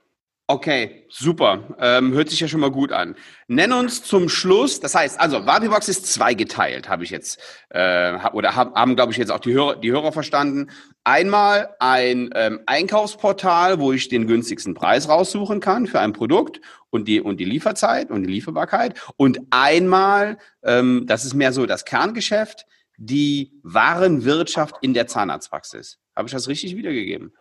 Okay, 0.51 1.05
super. 1.11 1.77
Ähm, 1.79 2.15
hört 2.15 2.31
sich 2.31 2.41
ja 2.41 2.49
schon 2.49 2.61
mal 2.61 2.71
gut 2.71 2.91
an. 2.91 3.17
Nenn 3.49 3.71
uns 3.71 4.03
zum 4.03 4.31
Schluss, 4.31 4.81
das 4.81 4.95
heißt, 4.95 5.21
also 5.21 5.45
Wabibox 5.45 5.91
ist 5.91 6.07
zweigeteilt, 6.07 6.89
habe 6.89 7.05
ich 7.05 7.11
jetzt, 7.11 7.39
äh, 7.69 8.17
oder 8.33 8.57
haben, 8.57 8.73
haben 8.73 8.97
glaube 8.97 9.13
ich, 9.13 9.19
jetzt 9.19 9.31
auch 9.31 9.41
die 9.41 9.53
Hörer, 9.53 9.77
die 9.77 9.93
Hörer 9.93 10.11
verstanden. 10.11 10.71
Einmal 11.05 11.77
ein 11.81 12.31
ähm, 12.35 12.61
Einkaufsportal, 12.65 13.79
wo 13.79 13.93
ich 13.93 14.09
den 14.09 14.27
günstigsten 14.27 14.73
Preis 14.73 15.11
raussuchen 15.11 15.61
kann 15.61 15.87
für 15.87 16.01
ein 16.01 16.15
Produkt 16.15 16.63
und 16.89 17.09
die, 17.09 17.21
und 17.21 17.39
die 17.41 17.45
Lieferzeit 17.45 18.11
und 18.11 18.23
die 18.23 18.33
Lieferbarkeit. 18.33 18.99
Und 19.19 19.41
einmal, 19.51 20.39
ähm, 20.63 21.05
das 21.07 21.27
ist 21.27 21.35
mehr 21.35 21.53
so 21.53 21.67
das 21.67 21.85
Kerngeschäft, 21.85 22.65
die 22.97 23.53
Warenwirtschaft 23.65 24.77
in 24.81 24.95
der 24.95 25.09
Zahnarztpraxis. 25.09 25.99
Habe 26.17 26.27
ich 26.27 26.33
das 26.33 26.49
richtig 26.49 26.75
wiedergegeben? 26.75 27.35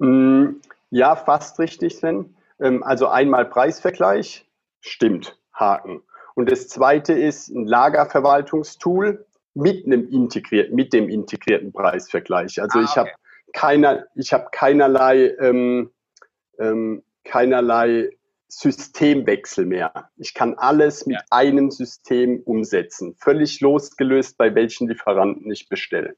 Mm. 0.00 0.56
Ja, 0.90 1.16
fast 1.16 1.58
richtig, 1.58 1.96
Sven. 1.96 2.36
Ähm, 2.60 2.82
also 2.82 3.08
einmal 3.08 3.44
Preisvergleich, 3.46 4.48
stimmt, 4.80 5.38
Haken. 5.52 6.02
Und 6.34 6.50
das 6.50 6.68
zweite 6.68 7.12
ist 7.12 7.48
ein 7.48 7.66
Lagerverwaltungstool 7.66 9.26
mit 9.54 9.86
einem 9.86 10.08
integrierten, 10.08 10.74
mit 10.74 10.92
dem 10.92 11.08
integrierten 11.08 11.72
Preisvergleich. 11.72 12.60
Also 12.60 12.78
ah, 12.78 12.82
okay. 12.82 12.90
ich 12.90 12.96
habe 12.96 13.10
keiner, 13.52 14.06
ich 14.14 14.32
habe 14.32 14.48
keinerlei, 14.52 15.34
ähm, 15.40 15.90
ähm, 16.58 17.02
keinerlei 17.24 18.10
Systemwechsel 18.48 19.66
mehr. 19.66 20.10
Ich 20.16 20.32
kann 20.32 20.54
alles 20.54 21.06
mit 21.06 21.16
ja. 21.16 21.24
einem 21.30 21.70
System 21.70 22.40
umsetzen, 22.44 23.14
völlig 23.16 23.60
losgelöst, 23.60 24.38
bei 24.38 24.54
welchen 24.54 24.88
Lieferanten 24.88 25.50
ich 25.50 25.68
bestelle. 25.68 26.16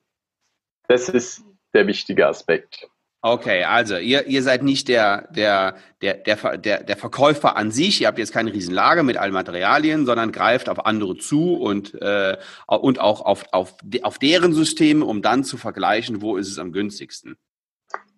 Das 0.87 1.09
ist 1.09 1.45
der 1.73 1.87
wichtige 1.87 2.27
Aspekt. 2.27 2.89
Okay, 3.23 3.65
also 3.65 3.97
ihr, 3.99 4.27
ihr 4.27 4.43
seid 4.43 4.63
nicht 4.63 4.89
der, 4.89 5.29
der, 5.31 5.77
der, 6.01 6.15
der, 6.15 6.57
der, 6.57 6.83
der 6.83 6.97
Verkäufer 6.97 7.55
an 7.55 7.71
sich, 7.71 8.01
ihr 8.01 8.07
habt 8.07 8.19
jetzt 8.19 8.33
keine 8.33 8.53
Riesenlage 8.53 9.03
mit 9.03 9.19
allen 9.19 9.35
Materialien, 9.35 10.07
sondern 10.07 10.33
greift 10.33 10.71
auf 10.71 10.87
andere 10.87 11.17
zu 11.19 11.55
und, 11.55 12.01
äh, 12.01 12.39
und 12.67 12.99
auch 12.99 13.21
auf, 13.21 13.45
auf, 13.53 13.77
auf 14.03 14.19
deren 14.19 14.55
Systeme, 14.55 15.05
um 15.05 15.21
dann 15.21 15.45
zu 15.45 15.59
vergleichen, 15.59 16.23
wo 16.23 16.39
ist 16.39 16.49
es 16.49 16.59
am 16.59 16.73
günstigsten. 16.73 17.37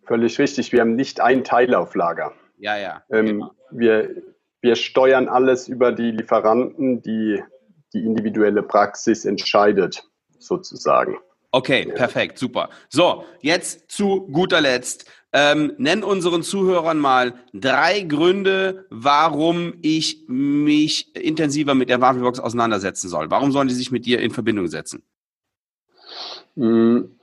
Völlig 0.07 0.39
richtig, 0.39 0.73
wir 0.73 0.81
haben 0.81 0.95
nicht 0.95 1.21
ein 1.21 1.43
Teil 1.43 1.75
auf 1.75 1.97
Lager. 1.97 2.33
Ja, 2.59 2.77
ja. 2.77 3.03
Ähm, 3.11 3.27
genau. 3.27 3.51
wir, 3.73 4.23
wir 4.61 4.77
steuern 4.77 5.29
alles 5.29 5.67
über 5.67 5.91
die 5.91 6.13
Lieferanten, 6.13 7.03
die 7.03 7.43
die 7.93 8.05
individuelle 8.05 8.63
Praxis 8.63 9.25
entscheidet, 9.25 10.05
sozusagen. 10.39 11.19
Okay, 11.55 11.85
perfekt, 11.85 12.39
super. 12.39 12.71
So, 12.89 13.25
jetzt 13.43 13.91
zu 13.91 14.27
guter 14.33 14.63
Letzt. 14.63 15.05
Ähm, 15.35 15.73
nenn 15.79 16.03
unseren 16.03 16.43
Zuhörern 16.43 16.99
mal 16.99 17.35
drei 17.55 18.01
Gründe, 18.01 18.87
warum 18.91 19.75
ich 19.81 20.25
mich 20.29 21.15
intensiver 21.15 21.75
mit 21.75 21.89
der 21.89 22.01
Waffenbox 22.01 22.39
auseinandersetzen 22.39 23.09
soll. 23.09 23.31
Warum 23.31 23.53
sollen 23.53 23.69
die 23.69 23.75
sich 23.75 23.91
mit 23.91 24.05
dir 24.05 24.21
in 24.21 24.31
Verbindung 24.31 24.67
setzen? 24.67 25.03
Hm, 26.57 27.19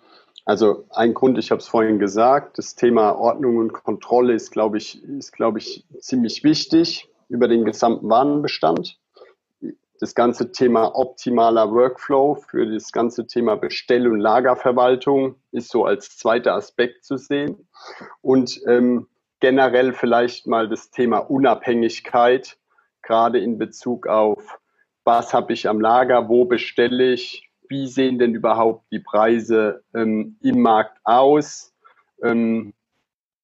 also 0.46 0.86
ein 0.90 1.14
Grund, 1.14 1.38
ich 1.38 1.52
habe 1.52 1.62
es 1.62 1.68
vorhin 1.68 2.00
gesagt, 2.00 2.58
das 2.58 2.76
Thema 2.76 3.12
Ordnung 3.12 3.58
und 3.58 3.74
Kontrolle 3.74 4.34
ist, 4.34 4.52
glaube 4.52 4.78
ich, 4.78 5.04
ist, 5.04 5.32
glaube 5.32 5.60
ich, 5.60 5.86
ziemlich 6.00 6.44
wichtig 6.44 7.10
über 7.30 7.48
den 7.48 7.66
gesamten 7.66 8.10
Warenbestand 8.10 9.00
das 10.00 10.16
ganze 10.16 10.52
Thema 10.52 10.96
optimaler 10.96 11.72
Workflow 11.72 12.36
für 12.36 12.66
das 12.66 12.92
ganze 12.92 13.28
Thema 13.28 13.56
Bestell- 13.56 14.08
und 14.08 14.20
Lagerverwaltung 14.20 15.36
ist 15.52 15.70
so 15.70 15.86
als 15.86 16.18
zweiter 16.18 16.56
Aspekt 16.56 17.04
zu 17.04 17.18
sehen. 17.18 17.68
Und 18.22 18.62
ähm, 18.66 19.08
generell 19.42 19.94
vielleicht 19.94 20.48
mal 20.48 20.70
das 20.70 20.90
Thema 20.90 21.18
Unabhängigkeit, 21.20 22.58
gerade 23.02 23.40
in 23.40 23.58
Bezug 23.58 24.08
auf, 24.08 24.60
was 25.04 25.34
habe 25.34 25.54
ich 25.54 25.68
am 25.68 25.82
Lager, 25.82 26.30
wo 26.30 26.46
bestelle 26.46 27.14
ich, 27.14 27.50
wie 27.68 27.88
sehen 27.88 28.20
denn 28.20 28.34
überhaupt 28.34 28.86
die 28.92 29.00
Preise 29.00 29.84
ähm, 29.94 30.38
im 30.42 30.62
Markt 30.62 30.98
aus. 31.04 31.74
Ähm, 32.24 32.74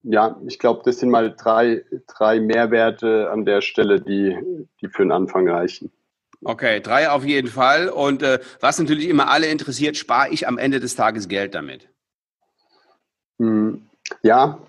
ja, 0.04 0.40
ich 0.48 0.60
glaube, 0.60 0.82
das 0.86 1.00
sind 1.00 1.10
mal 1.10 1.36
drei, 1.36 1.84
drei 2.08 2.40
Mehrwerte 2.40 3.30
an 3.32 3.44
der 3.44 3.62
Stelle, 3.62 4.00
die, 4.00 4.38
die 4.82 4.88
für 4.88 5.04
den 5.04 5.12
Anfang 5.12 5.50
reichen. 5.50 5.92
Okay, 6.46 6.80
drei 6.80 7.10
auf 7.10 7.26
jeden 7.26 7.48
Fall. 7.48 7.90
Und 7.90 8.22
äh, 8.22 8.40
was 8.60 8.78
natürlich 8.78 9.10
immer 9.10 9.30
alle 9.30 9.48
interessiert, 9.48 9.98
spare 9.98 10.30
ich 10.30 10.48
am 10.48 10.60
Ende 10.60 10.80
des 10.80 10.96
Tages 10.96 11.28
Geld 11.28 11.56
damit? 11.56 11.90
Hm, 13.40 13.90
ja, 14.22 14.60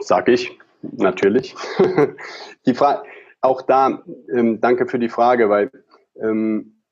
sage 0.00 0.32
ich 0.32 0.58
natürlich. 0.82 1.54
die 2.66 2.74
Frage, 2.74 3.04
auch 3.40 3.62
da, 3.62 4.02
ähm, 4.34 4.60
danke 4.60 4.86
für 4.86 4.98
die 4.98 5.08
Frage, 5.08 5.48
weil 5.48 5.70
ähm, 6.20 6.82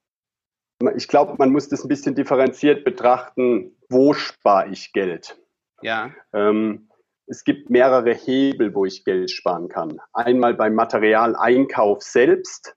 ich 0.97 1.07
glaube, 1.07 1.35
man 1.37 1.51
muss 1.51 1.69
das 1.69 1.85
ein 1.85 1.89
bisschen 1.89 2.15
differenziert 2.15 2.85
betrachten. 2.85 3.77
Wo 3.91 4.15
spare 4.15 4.71
ich 4.71 4.95
Geld? 4.95 5.39
Ja. 5.83 6.11
Ähm, 6.33 6.89
es 7.27 7.45
gibt 7.45 7.69
mehrere 7.69 8.15
Hebel, 8.15 8.75
wo 8.75 8.87
ich 8.87 9.05
Geld 9.05 9.31
sparen 9.31 9.69
kann. 9.69 10.01
Einmal 10.15 10.55
beim 10.55 10.75
Materialeinkauf 10.75 12.03
selbst 12.03 12.77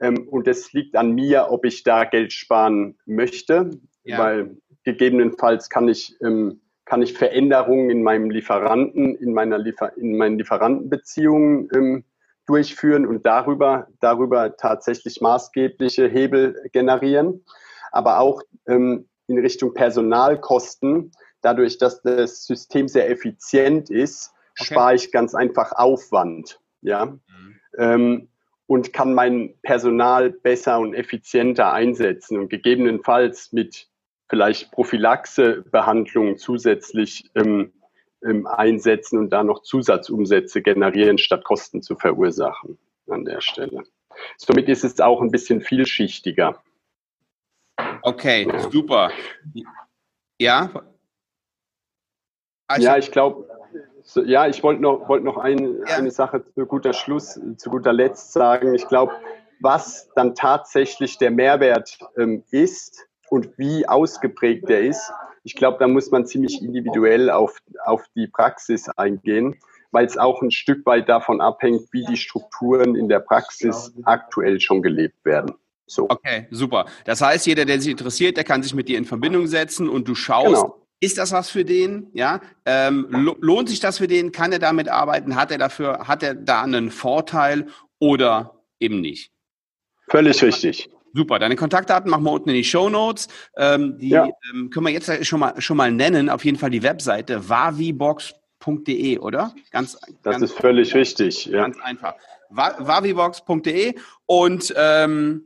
ähm, 0.00 0.28
und 0.28 0.46
es 0.48 0.72
liegt 0.72 0.96
an 0.96 1.14
mir, 1.14 1.48
ob 1.50 1.64
ich 1.64 1.82
da 1.82 2.04
Geld 2.04 2.32
sparen 2.32 2.98
möchte, 3.06 3.70
ja. 4.04 4.18
weil 4.18 4.56
gegebenenfalls 4.84 5.68
kann 5.70 5.88
ich 5.88 6.16
ähm, 6.20 6.60
kann 6.84 7.02
ich 7.02 7.14
Veränderungen 7.14 7.90
in 7.90 8.02
meinem 8.02 8.30
Lieferanten, 8.30 9.16
in 9.16 9.34
meiner 9.34 9.58
Liefer 9.58 9.96
in 9.96 10.16
meinen 10.16 10.38
Lieferantenbeziehungen 10.38 11.68
ähm, 11.74 12.04
durchführen 12.46 13.06
und 13.06 13.26
darüber, 13.26 13.88
darüber 14.00 14.56
tatsächlich 14.56 15.20
maßgebliche 15.20 16.06
Hebel 16.06 16.68
generieren. 16.72 17.44
Aber 17.90 18.20
auch 18.20 18.40
ähm, 18.68 19.08
in 19.26 19.38
Richtung 19.38 19.74
Personalkosten, 19.74 21.10
dadurch, 21.42 21.78
dass 21.78 22.02
das 22.02 22.46
System 22.46 22.86
sehr 22.86 23.10
effizient 23.10 23.90
ist, 23.90 24.32
okay. 24.58 24.72
spare 24.72 24.94
ich 24.94 25.10
ganz 25.10 25.34
einfach 25.34 25.72
Aufwand. 25.72 26.60
Ja. 26.82 27.06
Mhm. 27.78 28.28
Und 28.66 28.92
kann 28.92 29.14
mein 29.14 29.54
Personal 29.62 30.30
besser 30.30 30.80
und 30.80 30.94
effizienter 30.94 31.72
einsetzen 31.72 32.38
und 32.38 32.48
gegebenenfalls 32.48 33.52
mit 33.52 33.88
vielleicht 34.28 34.72
Prophylaxebehandlungen 34.72 36.36
zusätzlich 36.36 37.30
ähm, 37.36 37.72
ähm, 38.24 38.46
einsetzen 38.46 39.18
und 39.18 39.30
da 39.30 39.44
noch 39.44 39.62
Zusatzumsätze 39.62 40.62
generieren, 40.62 41.18
statt 41.18 41.44
Kosten 41.44 41.82
zu 41.82 41.94
verursachen 41.96 42.78
an 43.08 43.24
der 43.24 43.40
Stelle. 43.40 43.84
Somit 44.36 44.68
ist 44.68 44.84
es 44.84 45.00
auch 45.00 45.20
ein 45.20 45.30
bisschen 45.30 45.60
vielschichtiger. 45.60 46.62
Okay, 48.02 48.48
ja. 48.48 48.70
super. 48.70 49.10
Ja? 50.38 50.70
Also, 52.68 52.84
ja, 52.84 52.96
ich 52.96 53.12
glaube, 53.12 53.48
ja, 54.14 54.46
ich 54.46 54.62
wollte 54.62 54.82
noch, 54.82 55.08
wollt 55.08 55.24
noch 55.24 55.36
ein, 55.36 55.78
ja. 55.86 55.96
eine 55.96 56.10
Sache 56.10 56.42
zu 56.44 56.66
guter 56.66 56.92
Schluss, 56.92 57.40
zu 57.56 57.70
guter 57.70 57.92
Letzt 57.92 58.32
sagen. 58.32 58.74
Ich 58.74 58.86
glaube, 58.88 59.12
was 59.60 60.08
dann 60.14 60.34
tatsächlich 60.34 61.18
der 61.18 61.30
Mehrwert 61.30 61.98
ähm, 62.16 62.44
ist 62.50 63.06
und 63.28 63.58
wie 63.58 63.86
ausgeprägt 63.88 64.68
der 64.68 64.82
ist, 64.82 65.10
ich 65.42 65.54
glaube, 65.54 65.78
da 65.78 65.86
muss 65.86 66.10
man 66.10 66.26
ziemlich 66.26 66.60
individuell 66.60 67.30
auf, 67.30 67.58
auf 67.84 68.04
die 68.16 68.26
Praxis 68.26 68.88
eingehen, 68.96 69.56
weil 69.92 70.04
es 70.04 70.18
auch 70.18 70.42
ein 70.42 70.50
Stück 70.50 70.84
weit 70.86 71.08
davon 71.08 71.40
abhängt, 71.40 71.82
wie 71.92 72.04
die 72.04 72.16
Strukturen 72.16 72.96
in 72.96 73.08
der 73.08 73.20
Praxis 73.20 73.92
aktuell 74.02 74.60
schon 74.60 74.82
gelebt 74.82 75.24
werden. 75.24 75.54
So. 75.86 76.06
Okay, 76.10 76.48
super. 76.50 76.86
Das 77.04 77.20
heißt, 77.20 77.46
jeder, 77.46 77.64
der 77.64 77.80
sich 77.80 77.92
interessiert, 77.92 78.36
der 78.36 78.42
kann 78.42 78.62
sich 78.64 78.74
mit 78.74 78.88
dir 78.88 78.98
in 78.98 79.04
Verbindung 79.04 79.46
setzen 79.46 79.88
und 79.88 80.08
du 80.08 80.16
schaust, 80.16 80.62
genau. 80.62 80.85
Ist 81.00 81.18
das 81.18 81.32
was 81.32 81.50
für 81.50 81.64
den? 81.64 82.08
Ja, 82.14 82.40
ähm, 82.64 83.08
lohnt 83.40 83.68
sich 83.68 83.80
das 83.80 83.98
für 83.98 84.08
den? 84.08 84.32
Kann 84.32 84.52
er 84.52 84.58
damit 84.58 84.88
arbeiten? 84.88 85.36
Hat 85.36 85.50
er 85.50 85.58
dafür, 85.58 86.08
hat 86.08 86.22
er 86.22 86.34
da 86.34 86.62
einen 86.62 86.90
Vorteil 86.90 87.66
oder 87.98 88.62
eben 88.80 89.00
nicht? 89.00 89.30
Völlig 90.08 90.42
richtig. 90.42 90.88
Super, 91.12 91.38
deine 91.38 91.56
Kontaktdaten 91.56 92.10
machen 92.10 92.24
wir 92.24 92.32
unten 92.32 92.50
in 92.50 92.56
die 92.56 92.64
Show 92.64 92.90
Notes. 92.90 93.28
Ähm, 93.56 93.98
die 93.98 94.10
ja. 94.10 94.28
ähm, 94.52 94.70
können 94.70 94.86
wir 94.86 94.92
jetzt 94.92 95.24
schon 95.26 95.40
mal, 95.40 95.60
schon 95.60 95.76
mal 95.76 95.90
nennen. 95.90 96.28
Auf 96.28 96.44
jeden 96.44 96.58
Fall 96.58 96.70
die 96.70 96.82
Webseite 96.82 97.48
wavibox.de, 97.48 99.18
oder? 99.18 99.54
Ganz, 99.70 99.98
das 100.22 100.32
ganz, 100.32 100.42
ist 100.42 100.52
völlig 100.52 100.94
richtig. 100.94 101.46
Ja. 101.46 101.62
Ganz 101.62 101.78
einfach. 101.80 102.14
wavibox.de 102.50 103.94
und 104.26 104.74
ähm, 104.76 105.44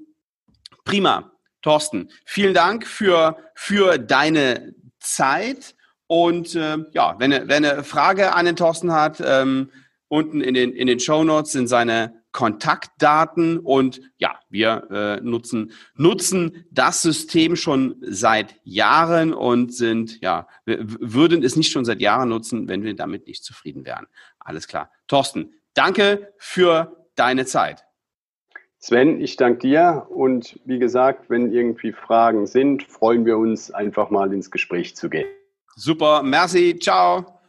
prima, 0.85 1.31
Thorsten. 1.63 2.11
Vielen 2.25 2.55
Dank 2.55 2.87
für, 2.87 3.37
für 3.55 3.99
deine 3.99 4.75
Zeit. 5.01 5.75
Und 6.07 6.55
äh, 6.55 6.79
ja, 6.93 7.17
wenn 7.19 7.33
er, 7.33 7.49
wenn 7.49 7.65
eine 7.65 7.85
Frage 7.85 8.35
an 8.35 8.47
den 8.47 8.57
Thorsten 8.57 8.93
hat, 8.93 9.23
ähm, 9.25 9.71
unten 10.09 10.41
in 10.41 10.55
den, 10.55 10.73
in 10.73 10.87
den 10.87 11.01
Show 11.01 11.23
Notes 11.25 11.53
sind 11.53 11.69
seine 11.69 12.21
Kontaktdaten 12.33 13.59
und 13.59 14.01
ja, 14.19 14.39
wir 14.49 14.89
äh, 14.91 15.21
nutzen, 15.21 15.73
nutzen 15.97 16.65
das 16.71 17.03
System 17.03 17.57
schon 17.57 17.97
seit 18.03 18.57
Jahren 18.63 19.33
und 19.33 19.75
sind, 19.75 20.21
ja, 20.21 20.47
würden 20.65 21.43
es 21.43 21.57
nicht 21.57 21.73
schon 21.73 21.85
seit 21.85 22.01
Jahren 22.01 22.29
nutzen, 22.29 22.69
wenn 22.69 22.83
wir 22.83 22.95
damit 22.95 23.27
nicht 23.27 23.45
zufrieden 23.45 23.85
wären. 23.85 24.07
Alles 24.39 24.69
klar. 24.69 24.91
Thorsten, 25.09 25.55
danke 25.75 26.33
für 26.39 27.07
deine 27.17 27.47
Zeit. 27.47 27.85
Sven, 28.83 29.21
ich 29.21 29.37
danke 29.37 29.59
dir 29.59 30.07
und 30.09 30.59
wie 30.65 30.79
gesagt, 30.79 31.29
wenn 31.29 31.53
irgendwie 31.53 31.93
Fragen 31.93 32.47
sind, 32.47 32.83
freuen 32.83 33.27
wir 33.27 33.37
uns 33.37 33.71
einfach 33.71 34.09
mal 34.09 34.33
ins 34.33 34.51
Gespräch 34.51 34.97
zu 34.97 35.11
gehen. 35.11 35.29
Super, 35.77 36.23
merci, 36.23 36.79
ciao. 36.79 37.40